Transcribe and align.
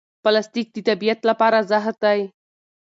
پلاستیک 0.23 0.67
د 0.73 0.77
طبیعت 0.87 1.19
لپاره 1.29 1.57
زهر 1.69 1.93
دی. 2.03 2.19